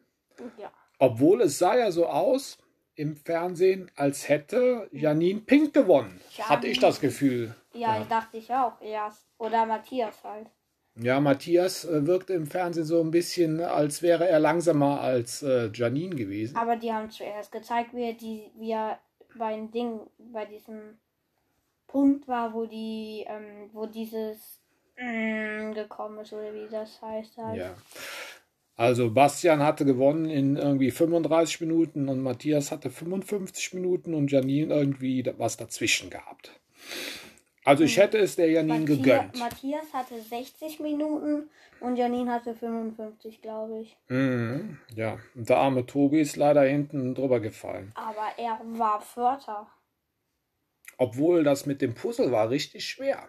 Ja. 0.57 0.71
Obwohl 0.99 1.41
es 1.41 1.57
sah 1.57 1.75
ja 1.75 1.91
so 1.91 2.05
aus 2.07 2.57
im 2.95 3.15
Fernsehen, 3.15 3.89
als 3.95 4.29
hätte 4.29 4.87
Janine 4.91 5.41
Pink 5.41 5.73
gewonnen. 5.73 6.19
Hatte 6.39 6.67
ich 6.67 6.79
das 6.79 6.99
Gefühl. 6.99 7.55
Ja, 7.73 7.97
Ja. 7.97 8.05
dachte 8.05 8.37
ich 8.37 8.51
auch 8.53 8.79
erst. 8.81 9.25
Oder 9.37 9.65
Matthias 9.65 10.23
halt. 10.23 10.47
Ja, 10.95 11.19
Matthias 11.19 11.85
äh, 11.85 12.05
wirkt 12.05 12.29
im 12.29 12.45
Fernsehen 12.45 12.85
so 12.85 13.01
ein 13.01 13.09
bisschen, 13.09 13.59
als 13.61 14.03
wäre 14.03 14.27
er 14.27 14.39
langsamer 14.39 15.01
als 15.01 15.41
äh, 15.41 15.71
Janine 15.73 16.15
gewesen. 16.15 16.55
Aber 16.55 16.75
die 16.75 16.93
haben 16.93 17.09
zuerst 17.09 17.51
gezeigt, 17.51 17.95
wie 17.95 18.03
er, 18.03 18.13
die, 18.13 18.51
wie 18.59 18.71
er 18.71 18.99
bei 19.35 19.55
dem 19.55 19.71
Ding, 19.71 20.01
bei 20.19 20.45
diesem 20.45 20.99
Punkt 21.87 22.27
war, 22.27 22.53
wo 22.53 22.67
die, 22.67 23.25
ähm, 23.27 23.71
wo 23.73 23.87
dieses 23.87 24.61
mm, 24.97 25.71
gekommen 25.73 26.19
ist, 26.19 26.31
oder 26.33 26.53
wie 26.53 26.67
das 26.69 27.01
heißt 27.01 27.37
halt. 27.37 27.57
Ja. 27.57 27.75
Also 28.75 29.11
Bastian 29.11 29.61
hatte 29.61 29.85
gewonnen 29.85 30.25
in 30.29 30.55
irgendwie 30.55 30.89
35 30.89 31.61
Minuten 31.61 32.09
und 32.09 32.21
Matthias 32.21 32.71
hatte 32.71 32.89
55 32.89 33.73
Minuten 33.73 34.13
und 34.15 34.31
Janine 34.31 34.73
irgendwie 34.73 35.23
was 35.37 35.57
dazwischen 35.57 36.09
gehabt. 36.09 36.59
Also 37.65 37.83
ich 37.83 37.97
hätte 37.97 38.17
es 38.17 38.35
der 38.35 38.49
Janine 38.49 38.79
Matthias, 38.79 38.97
gegönnt. 38.97 39.39
Matthias 39.39 39.93
hatte 39.93 40.19
60 40.21 40.79
Minuten 40.79 41.49
und 41.79 41.95
Janine 41.95 42.31
hatte 42.31 42.55
55, 42.55 43.41
glaube 43.41 43.81
ich. 43.81 43.95
Mhm, 44.09 44.79
ja, 44.95 45.19
und 45.35 45.47
der 45.47 45.57
arme 45.57 45.85
Tobi 45.85 46.19
ist 46.21 46.35
leider 46.35 46.63
hinten 46.63 47.15
drüber 47.15 47.39
gefallen. 47.39 47.91
Aber 47.95 48.27
er 48.37 48.59
war 48.77 48.99
Vierter. 49.01 49.67
Obwohl 50.97 51.43
das 51.43 51.65
mit 51.65 51.81
dem 51.81 51.93
Puzzle 51.93 52.31
war 52.31 52.49
richtig 52.49 52.85
schwer. 52.85 53.27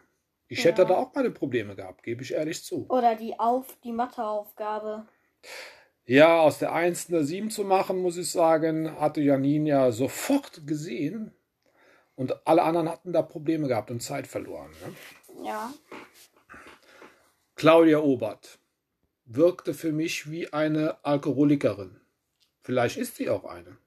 Ich 0.49 0.59
Ja. 0.59 0.71
hätte 0.71 0.85
da 0.85 0.97
auch 0.97 1.15
meine 1.15 1.31
Probleme 1.31 1.75
gehabt, 1.77 2.03
gebe 2.03 2.23
ich 2.23 2.33
ehrlich 2.35 2.63
zu. 2.65 2.87
Oder 2.89 3.15
die 3.15 3.39
Auf, 3.39 3.79
die 3.83 3.93
Matheaufgabe. 3.93 5.07
Ja, 6.07 6.41
aus 6.41 6.59
der 6.59 6.73
1 6.73 7.09
eine 7.09 7.25
7 7.25 7.51
zu 7.51 7.65
machen, 7.65 7.99
muss 7.99 8.19
ich 8.19 8.31
sagen, 8.31 9.01
hatte 9.01 9.23
Janine 9.23 9.69
ja 9.69 9.93
sofort 9.93 10.67
gesehen. 10.67 11.33
Und 12.15 12.47
alle 12.47 12.63
anderen 12.63 12.89
hatten 12.89 13.13
da 13.13 13.23
Probleme 13.23 13.69
gehabt 13.69 13.91
und 13.91 14.01
Zeit 14.01 14.27
verloren. 14.27 14.71
Ne? 14.85 15.47
Ja. 15.47 15.73
Claudia 17.57 17.99
Obert 17.99 18.59
wirkte 19.25 19.75
für 19.75 19.93
mich 19.93 20.31
wie 20.31 20.53
eine 20.53 21.03
Alkoholikerin. 21.05 22.01
Vielleicht 22.63 22.99
ist 22.99 23.17
sie 23.17 23.31
auch 23.31 23.45
eine. 23.45 23.79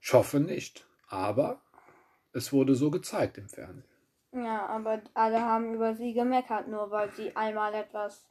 Ich 0.00 0.12
hoffe 0.12 0.40
nicht. 0.40 0.86
Aber 1.08 1.60
es 2.32 2.52
wurde 2.52 2.74
so 2.74 2.90
gezeigt 2.90 3.38
im 3.38 3.48
Fernsehen. 3.48 3.84
Ja, 4.32 4.66
aber 4.66 5.02
alle 5.14 5.40
haben 5.40 5.74
über 5.74 5.94
sie 5.94 6.12
gemeckert, 6.12 6.68
nur 6.68 6.90
weil 6.90 7.10
sie 7.12 7.34
einmal 7.34 7.74
etwas 7.74 8.29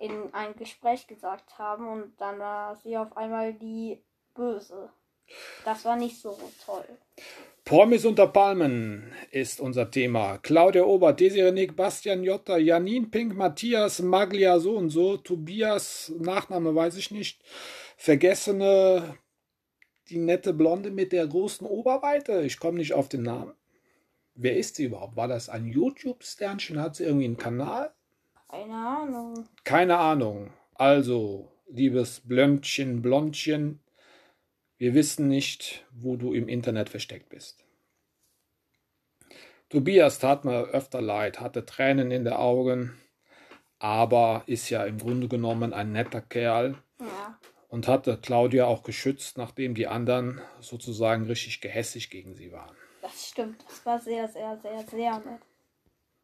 in 0.00 0.32
ein 0.32 0.56
Gespräch 0.56 1.06
gesagt 1.06 1.58
haben 1.58 1.86
und 1.86 2.12
dann 2.18 2.38
war 2.38 2.74
sie 2.76 2.96
auf 2.96 3.16
einmal 3.16 3.52
die 3.52 4.02
Böse. 4.34 4.90
Das 5.64 5.84
war 5.84 5.96
nicht 5.96 6.20
so 6.20 6.36
toll. 6.64 6.84
Promis 7.64 8.04
unter 8.04 8.26
Palmen 8.26 9.12
ist 9.30 9.60
unser 9.60 9.90
Thema. 9.90 10.38
Claudia 10.38 10.82
Obert, 10.82 11.20
Desiree 11.20 11.52
Nick, 11.52 11.76
Bastian 11.76 12.24
Jotta, 12.24 12.56
Janine 12.56 13.06
Pink, 13.08 13.36
Matthias 13.36 14.00
Maglia 14.00 14.58
so 14.58 14.76
und 14.76 14.90
so, 14.90 15.18
Tobias, 15.18 16.10
Nachname 16.18 16.74
weiß 16.74 16.96
ich 16.96 17.10
nicht, 17.10 17.42
Vergessene, 17.96 19.18
die 20.08 20.18
nette 20.18 20.54
Blonde 20.54 20.90
mit 20.90 21.12
der 21.12 21.26
großen 21.26 21.66
Oberweite, 21.66 22.42
ich 22.42 22.58
komme 22.58 22.78
nicht 22.78 22.94
auf 22.94 23.08
den 23.08 23.22
Namen. 23.22 23.54
Wer 24.34 24.56
ist 24.56 24.76
sie 24.76 24.84
überhaupt? 24.84 25.16
War 25.16 25.28
das 25.28 25.50
ein 25.50 25.66
YouTube-Sternchen? 25.66 26.80
Hat 26.80 26.96
sie 26.96 27.04
irgendwie 27.04 27.26
einen 27.26 27.36
Kanal? 27.36 27.92
Keine 28.50 28.74
Ahnung. 28.74 29.48
Keine 29.62 29.98
Ahnung. 29.98 30.52
Also, 30.74 31.52
liebes 31.68 32.20
Blöndchen, 32.26 33.00
Blondchen, 33.00 33.80
wir 34.76 34.94
wissen 34.94 35.28
nicht, 35.28 35.86
wo 35.92 36.16
du 36.16 36.32
im 36.32 36.48
Internet 36.48 36.88
versteckt 36.88 37.28
bist. 37.28 37.64
Tobias 39.68 40.18
tat 40.18 40.44
mir 40.44 40.64
öfter 40.70 41.00
leid, 41.00 41.38
hatte 41.38 41.64
Tränen 41.64 42.10
in 42.10 42.24
den 42.24 42.32
Augen, 42.32 42.98
aber 43.78 44.42
ist 44.46 44.68
ja 44.68 44.84
im 44.84 44.98
Grunde 44.98 45.28
genommen 45.28 45.72
ein 45.72 45.92
netter 45.92 46.20
Kerl 46.20 46.76
Ja. 46.98 47.38
und 47.68 47.86
hatte 47.86 48.18
Claudia 48.20 48.64
auch 48.66 48.82
geschützt, 48.82 49.38
nachdem 49.38 49.76
die 49.76 49.86
anderen 49.86 50.40
sozusagen 50.60 51.26
richtig 51.26 51.60
gehässig 51.60 52.10
gegen 52.10 52.34
sie 52.34 52.50
waren. 52.50 52.76
Das 53.00 53.28
stimmt. 53.28 53.64
Das 53.68 53.86
war 53.86 54.00
sehr, 54.00 54.26
sehr, 54.26 54.58
sehr, 54.58 54.82
sehr 54.88 55.18
nett. 55.20 55.40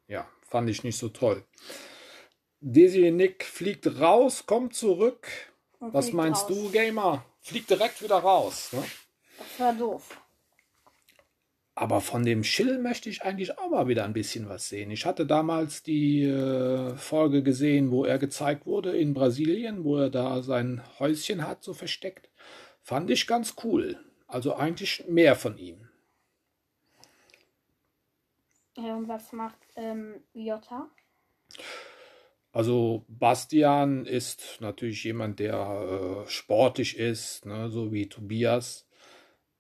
Ja, 0.09 0.29
fand 0.43 0.69
ich 0.69 0.83
nicht 0.83 0.99
so 0.99 1.09
toll. 1.09 1.45
Desiree 2.69 3.13
Nick 3.13 3.45
fliegt 3.45 3.87
raus, 4.01 4.45
kommt 4.45 4.75
zurück. 4.75 5.29
Und 5.79 5.95
Was 5.95 6.13
meinst 6.13 6.51
raus. 6.51 6.63
du, 6.65 6.71
Gamer? 6.71 7.25
Fliegt 7.41 7.71
direkt 7.71 8.03
wieder 8.03 8.17
raus. 8.17 8.73
Ne? 8.73 8.83
Das 9.39 9.61
war 9.61 9.73
doof. 9.73 10.21
Aber 11.77 12.01
von 12.01 12.25
dem 12.25 12.43
Schill 12.43 12.79
möchte 12.79 13.09
ich 13.09 13.23
eigentlich 13.23 13.57
auch 13.59 13.71
mal 13.71 13.87
wieder 13.87 14.05
ein 14.05 14.15
bisschen 14.15 14.49
was 14.49 14.69
sehen. 14.69 14.91
Ich 14.91 15.07
hatte 15.07 15.27
damals 15.27 15.85
die 15.85 16.25
äh, 16.25 16.97
Folge 16.97 17.45
gesehen, 17.45 17.93
wo 17.93 18.05
er 18.05 18.19
gezeigt 18.19 18.67
wurde 18.67 18.97
in 18.97 19.15
Brasilien, 19.15 19.85
wo 19.85 19.99
er 19.99 20.11
da 20.11 20.43
sein 20.43 20.83
Häuschen 20.99 21.47
hat, 21.47 21.63
so 21.63 21.73
versteckt. 21.73 22.31
Fand 22.83 23.11
ich 23.11 23.29
ganz 23.29 23.55
cool. 23.63 23.97
Also 24.27 24.57
eigentlich 24.57 25.07
mehr 25.07 25.37
von 25.37 25.57
ihm. 25.57 25.89
Ja, 28.77 28.97
und 28.97 29.07
was 29.07 29.33
macht 29.33 29.59
ähm, 29.77 30.15
Jota? 30.33 30.91
Also 32.57 33.05
Bastian 33.09 34.07
ist 34.07 34.57
natürlich 34.61 35.05
jemand, 35.05 35.41
der 35.41 36.25
äh, 36.25 36.31
sportlich 36.31 36.97
ist, 36.97 37.45
ne, 37.45 37.69
so 37.69 37.93
wie 37.93 38.09
Tobias. 38.09 38.89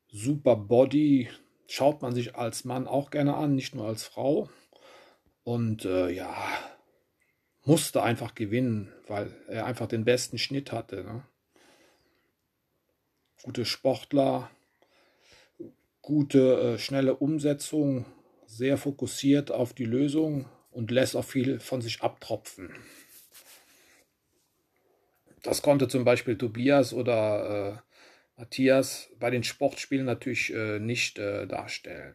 Super 0.08 0.56
Body, 0.56 1.28
schaut 1.66 2.00
man 2.00 2.14
sich 2.14 2.36
als 2.36 2.64
Mann 2.64 2.88
auch 2.88 3.10
gerne 3.10 3.36
an, 3.36 3.54
nicht 3.54 3.74
nur 3.74 3.86
als 3.86 4.04
Frau. 4.04 4.48
Und 5.44 5.84
äh, 5.84 6.08
ja, 6.08 6.34
musste 7.66 8.02
einfach 8.02 8.34
gewinnen, 8.34 8.90
weil 9.06 9.30
er 9.46 9.66
einfach 9.66 9.88
den 9.88 10.06
besten 10.06 10.38
Schnitt 10.38 10.72
hatte. 10.72 11.04
Ne? 11.04 11.22
Gute 13.42 13.66
Sportler, 13.66 14.50
gute, 16.00 16.60
äh, 16.60 16.78
schnelle 16.78 17.14
Umsetzung, 17.14 18.06
sehr 18.46 18.78
fokussiert 18.78 19.52
auf 19.52 19.74
die 19.74 19.84
Lösung 19.84 20.46
und 20.76 20.90
lässt 20.90 21.16
auch 21.16 21.24
viel 21.24 21.58
von 21.58 21.80
sich 21.80 22.02
abtropfen. 22.02 22.70
Das 25.42 25.62
konnte 25.62 25.88
zum 25.88 26.04
Beispiel 26.04 26.36
Tobias 26.36 26.92
oder 26.92 27.82
äh, 28.36 28.40
Matthias 28.40 29.08
bei 29.18 29.30
den 29.30 29.42
Sportspielen 29.42 30.04
natürlich 30.04 30.52
äh, 30.52 30.78
nicht 30.78 31.18
äh, 31.18 31.46
darstellen. 31.46 32.14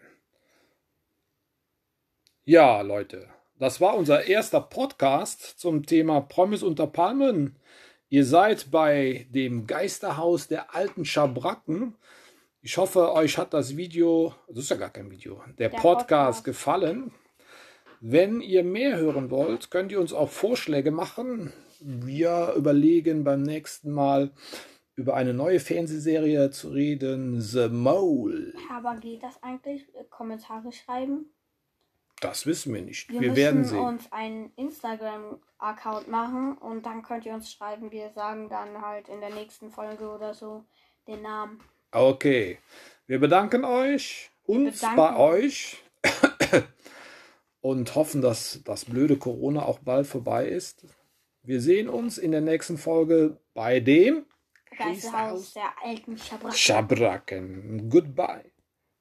Ja, 2.43 2.81
Leute, 2.81 3.29
das 3.57 3.81
war 3.81 3.95
unser 3.95 4.25
erster 4.25 4.61
Podcast 4.61 5.59
zum 5.59 5.85
Thema 5.85 6.21
Promis 6.21 6.61
unter 6.61 6.85
Palmen. 6.85 7.55
Ihr 8.09 8.25
seid 8.25 8.69
bei 8.69 9.25
dem 9.31 9.65
Geisterhaus 9.65 10.47
der 10.47 10.75
alten 10.75 11.03
Schabracken. 11.05 11.95
Ich 12.61 12.77
hoffe, 12.77 13.11
euch 13.13 13.39
hat 13.39 13.55
das 13.55 13.75
Video, 13.75 14.35
das 14.49 14.65
ist 14.65 14.69
ja 14.69 14.75
gar 14.75 14.91
kein 14.91 15.09
Video, 15.09 15.41
der, 15.57 15.69
Der 15.69 15.69
Podcast, 15.69 15.89
Podcast. 16.07 16.43
gefallen. 16.43 17.11
Wenn 18.03 18.41
ihr 18.41 18.63
mehr 18.63 18.97
hören 18.97 19.29
wollt, 19.29 19.69
könnt 19.69 19.91
ihr 19.91 19.99
uns 20.01 20.11
auch 20.11 20.29
Vorschläge 20.31 20.89
machen. 20.89 21.53
Wir 21.79 22.53
überlegen 22.57 23.23
beim 23.23 23.43
nächsten 23.43 23.91
Mal 23.91 24.31
über 24.95 25.13
eine 25.13 25.35
neue 25.35 25.59
Fernsehserie 25.59 26.49
zu 26.49 26.69
reden, 26.69 27.39
The 27.41 27.69
Mole. 27.69 28.53
Aber 28.71 28.95
geht 28.95 29.21
das 29.21 29.41
eigentlich? 29.43 29.85
Kommentare 30.09 30.71
schreiben? 30.71 31.27
Das 32.21 32.47
wissen 32.47 32.73
wir 32.73 32.81
nicht. 32.81 33.07
Wir, 33.09 33.21
Wir, 33.21 33.29
müssen 33.29 33.37
werden 33.37 33.65
sehen. 33.65 33.79
uns 33.79 34.11
einen 34.11 34.51
Instagram-Account 34.55 36.07
machen 36.07 36.57
und 36.57 36.87
dann 36.87 37.03
könnt 37.03 37.27
ihr 37.27 37.35
uns 37.35 37.51
schreiben. 37.51 37.91
Wir 37.91 38.09
sagen 38.15 38.49
dann 38.49 38.81
halt 38.81 39.09
in 39.09 39.21
der 39.21 39.29
nächsten 39.29 39.69
Folge 39.69 40.09
oder 40.09 40.33
so 40.33 40.65
den 41.07 41.21
Namen. 41.21 41.59
Okay. 41.91 42.57
Wir 43.05 43.19
bedanken 43.19 43.63
euch, 43.63 44.31
uns 44.47 44.81
bedanken 44.81 44.97
bei 44.97 45.15
euch 45.17 45.77
und 47.61 47.95
hoffen, 47.95 48.21
dass 48.21 48.61
das 48.65 48.85
blöde 48.85 49.17
Corona 49.17 49.63
auch 49.65 49.79
bald 49.79 50.07
vorbei 50.07 50.47
ist. 50.47 50.85
Wir 51.43 51.61
sehen 51.61 51.89
uns 51.89 52.17
in 52.17 52.31
der 52.31 52.41
nächsten 52.41 52.77
Folge 52.77 53.39
bei 53.53 53.79
dem 53.79 54.25
Geisterhaus 54.77 55.53
der 55.53 55.71
alten 55.83 56.17
Schabracken. 56.17 56.57
Schabracken. 56.57 57.89
Goodbye. 57.89 58.50